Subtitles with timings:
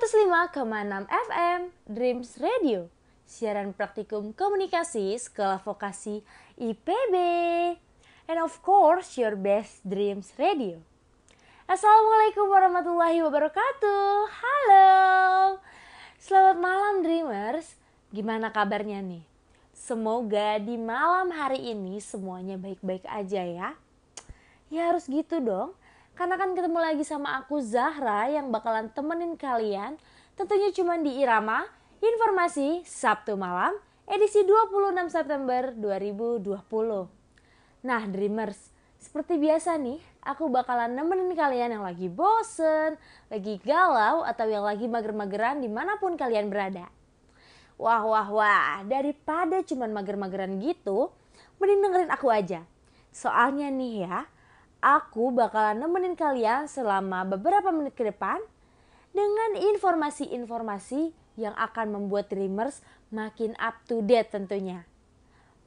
[0.00, 2.88] 105,6 FM Dreams Radio.
[3.28, 6.24] Siaran praktikum komunikasi Sekolah Vokasi
[6.56, 7.14] IPB
[8.24, 10.80] And of course your best Dreams Radio.
[11.68, 14.08] Assalamualaikum warahmatullahi wabarakatuh.
[14.40, 14.88] Halo.
[16.16, 17.76] Selamat malam Dreamers.
[18.08, 19.28] Gimana kabarnya nih?
[19.76, 23.76] Semoga di malam hari ini semuanya baik-baik aja ya.
[24.72, 25.76] Ya harus gitu dong
[26.20, 29.96] karena kan ketemu lagi sama aku Zahra yang bakalan temenin kalian
[30.36, 31.64] tentunya cuma di Irama
[31.96, 33.72] Informasi Sabtu malam
[34.04, 36.44] edisi 26 September 2020.
[37.88, 38.68] Nah Dreamers,
[39.00, 43.00] seperti biasa nih aku bakalan nemenin kalian yang lagi bosen,
[43.32, 46.92] lagi galau atau yang lagi mager-mageran di mana pun kalian berada.
[47.80, 51.08] Wah wah wah, daripada cuman mager-mageran gitu,
[51.56, 52.68] mending dengerin aku aja.
[53.08, 54.28] Soalnya nih ya,
[54.80, 58.40] Aku bakalan nemenin kalian selama beberapa menit ke depan
[59.12, 62.80] dengan informasi-informasi yang akan membuat Dreamers
[63.12, 64.88] makin up to date tentunya.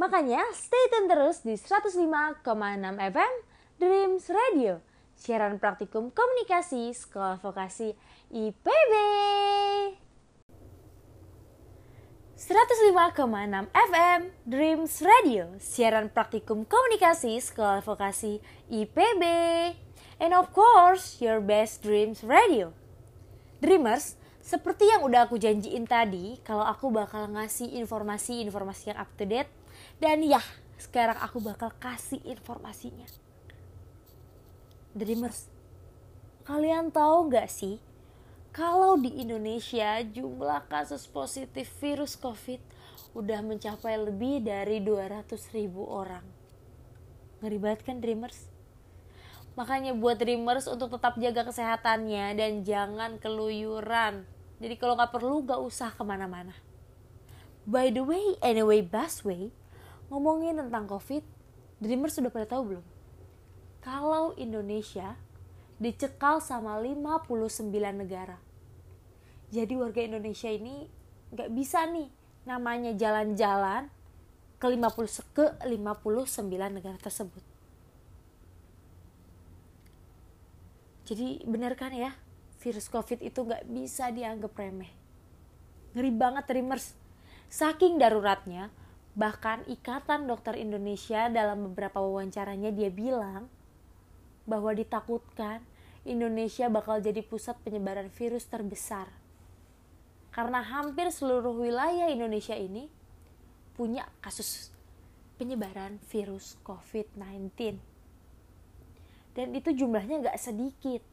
[0.00, 2.40] Makanya stay tune terus di 105,6
[3.12, 3.32] FM
[3.76, 4.80] Dreams Radio,
[5.12, 7.92] siaran praktikum komunikasi Sekolah Vokasi
[8.32, 9.41] IPB.
[12.42, 19.22] 105,6 FM Dreams Radio, siaran praktikum komunikasi Sekolah Vokasi IPB.
[20.18, 22.74] And of course, your best dreams radio.
[23.62, 29.22] Dreamers, seperti yang udah aku janjiin tadi, kalau aku bakal ngasih informasi-informasi yang up to
[29.22, 29.46] date.
[30.02, 30.42] Dan ya,
[30.82, 33.06] sekarang aku bakal kasih informasinya.
[34.98, 35.46] Dreamers,
[36.42, 37.78] kalian tahu gak sih
[38.52, 42.60] kalau di Indonesia jumlah kasus positif virus COVID
[43.16, 46.20] udah mencapai lebih dari 200 ribu orang.
[47.40, 48.52] Ngeri banget kan Dreamers?
[49.56, 54.28] Makanya buat Dreamers untuk tetap jaga kesehatannya dan jangan keluyuran.
[54.60, 56.52] Jadi kalau nggak perlu nggak usah ke mana-mana.
[57.64, 58.84] By the way, anyway,
[59.24, 59.48] way,
[60.12, 61.24] ngomongin tentang COVID,
[61.80, 62.86] Dreamers sudah pada tahu belum?
[63.80, 65.16] Kalau Indonesia
[65.82, 68.38] dicekal sama 59 negara.
[69.50, 70.86] Jadi warga Indonesia ini
[71.34, 72.06] nggak bisa nih
[72.46, 73.90] namanya jalan-jalan
[74.62, 77.42] ke 50 ke 59 negara tersebut.
[81.02, 82.14] Jadi benar kan ya,
[82.62, 84.94] virus COVID itu nggak bisa dianggap remeh.
[85.98, 86.94] Ngeri banget Dreamers.
[87.50, 88.70] Saking daruratnya,
[89.12, 93.50] bahkan Ikatan Dokter Indonesia dalam beberapa wawancaranya dia bilang
[94.46, 95.60] bahwa ditakutkan
[96.02, 99.06] Indonesia bakal jadi pusat penyebaran virus terbesar.
[100.34, 102.90] Karena hampir seluruh wilayah Indonesia ini
[103.78, 104.74] punya kasus
[105.38, 107.78] penyebaran virus COVID-19.
[109.38, 111.06] Dan itu jumlahnya nggak sedikit.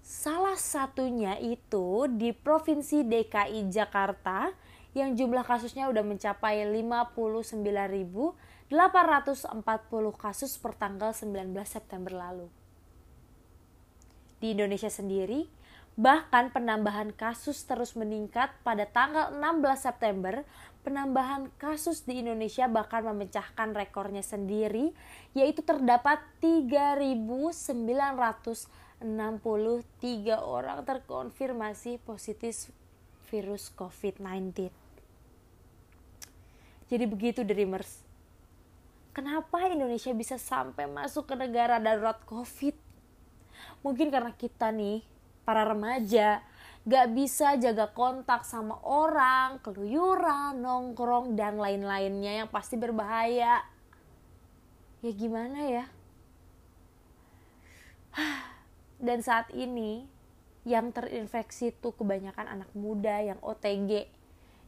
[0.00, 4.56] Salah satunya itu di Provinsi DKI Jakarta
[4.96, 8.72] yang jumlah kasusnya udah mencapai 59.840
[10.16, 12.48] kasus per tanggal 19 September lalu
[14.40, 15.48] di Indonesia sendiri,
[15.96, 20.44] bahkan penambahan kasus terus meningkat pada tanggal 16 September,
[20.84, 24.92] penambahan kasus di Indonesia bahkan memecahkan rekornya sendiri,
[25.32, 27.64] yaitu terdapat 3.963
[30.36, 32.68] orang terkonfirmasi positif
[33.32, 34.68] virus COVID-19.
[36.86, 38.06] Jadi begitu Dreamers.
[39.10, 42.85] Kenapa Indonesia bisa sampai masuk ke negara darurat COVID?
[43.86, 45.06] Mungkin karena kita nih
[45.46, 46.42] para remaja
[46.86, 53.62] gak bisa jaga kontak sama orang, keluyuran, nongkrong, dan lain-lainnya yang pasti berbahaya.
[55.02, 55.84] Ya gimana ya?
[59.06, 60.06] Dan saat ini
[60.66, 64.10] yang terinfeksi tuh kebanyakan anak muda yang OTG.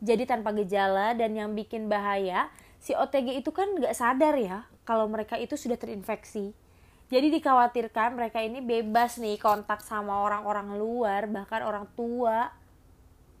[0.00, 5.08] Jadi tanpa gejala dan yang bikin bahaya, si OTG itu kan gak sadar ya kalau
[5.08, 6.52] mereka itu sudah terinfeksi
[7.06, 12.50] jadi dikhawatirkan mereka ini bebas nih kontak sama orang-orang luar, bahkan orang tua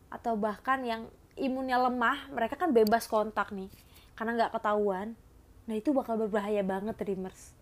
[0.06, 3.66] atau bahkan yang imunnya lemah, mereka kan bebas kontak nih
[4.14, 5.18] karena nggak ketahuan.
[5.66, 7.52] Nah itu bakal berbahaya banget dreamers.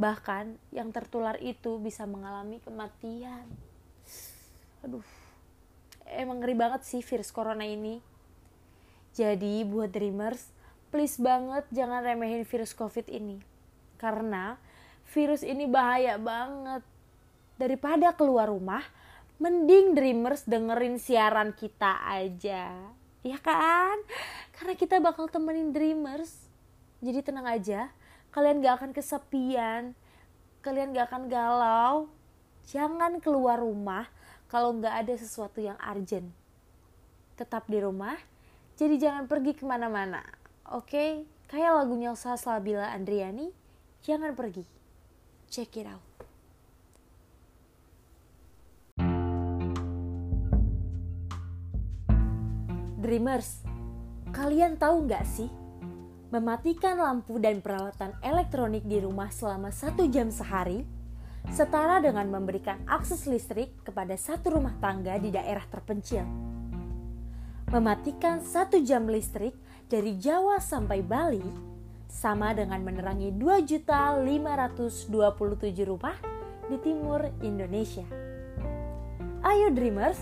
[0.00, 3.44] Bahkan yang tertular itu bisa mengalami kematian.
[4.80, 5.04] Aduh,
[6.08, 8.00] emang ngeri banget sih virus corona ini.
[9.12, 10.48] Jadi buat dreamers,
[10.88, 13.44] please banget jangan remehin virus covid ini.
[14.00, 14.56] Karena
[15.12, 16.82] virus ini bahaya banget.
[17.60, 18.82] Daripada keluar rumah,
[19.36, 22.72] mending Dreamers dengerin siaran kita aja.
[23.22, 24.02] Ya kan?
[24.56, 26.48] Karena kita bakal temenin Dreamers.
[26.98, 27.92] Jadi tenang aja,
[28.34, 29.94] kalian gak akan kesepian,
[30.64, 32.10] kalian gak akan galau.
[32.66, 34.06] Jangan keluar rumah
[34.46, 36.30] kalau nggak ada sesuatu yang urgent.
[37.34, 38.14] Tetap di rumah,
[38.78, 40.22] jadi jangan pergi ke mana-mana.
[40.70, 41.10] Oke, okay?
[41.50, 43.50] kayak lagunya Salsabila Andriani,
[44.06, 44.81] jangan pergi.
[45.52, 46.00] Check it out.
[52.96, 53.60] Dreamers,
[54.32, 55.52] kalian tahu nggak sih?
[56.32, 60.88] Mematikan lampu dan peralatan elektronik di rumah selama satu jam sehari
[61.52, 66.24] setara dengan memberikan akses listrik kepada satu rumah tangga di daerah terpencil.
[67.68, 69.52] Mematikan satu jam listrik
[69.84, 71.71] dari Jawa sampai Bali
[72.12, 75.08] sama dengan menerangi 2.527
[75.88, 76.12] rumah
[76.68, 78.04] di timur Indonesia.
[79.40, 80.20] Ayo Dreamers,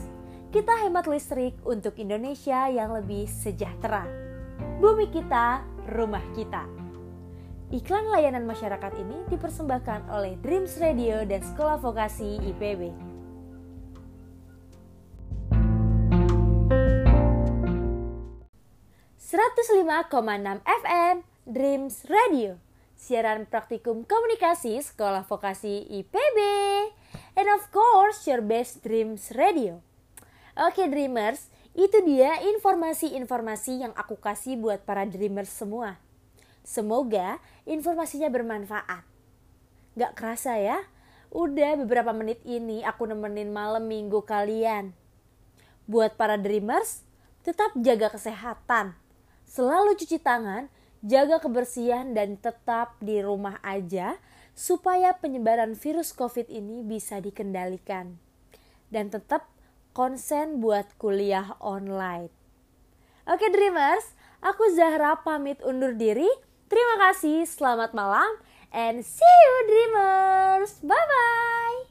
[0.55, 4.07] kita hemat listrik untuk Indonesia yang lebih sejahtera.
[4.79, 6.65] Bumi kita, rumah kita.
[7.75, 13.11] Iklan layanan masyarakat ini dipersembahkan oleh Dreams Radio dan Sekolah Vokasi IPB.
[19.31, 22.61] ...105,6 FM Dreams Radio
[23.01, 26.39] Siaran praktikum komunikasi Sekolah Vokasi IPB
[27.37, 29.81] And of course, your best Dreams Radio
[30.61, 35.97] Oke Dreamers, itu dia informasi-informasi yang aku kasih buat para Dreamers semua.
[36.61, 39.07] Semoga informasinya bermanfaat.
[39.97, 40.85] Gak kerasa ya,
[41.33, 44.93] udah beberapa menit ini aku nemenin malam minggu kalian.
[45.89, 47.07] Buat para Dreamers,
[47.41, 48.99] tetap jaga kesehatan.
[49.49, 50.69] Selalu cuci tangan,
[51.01, 54.21] jaga kebersihan dan tetap di rumah aja
[54.53, 58.21] supaya penyebaran virus COVID ini bisa dikendalikan.
[58.91, 59.49] Dan tetap
[59.97, 62.29] konsen buat kuliah online.
[63.31, 66.29] Oke Dreamers, aku Zahra pamit undur diri.
[66.71, 68.31] Terima kasih, selamat malam,
[68.71, 70.83] and see you Dreamers.
[70.83, 71.90] Bye-bye.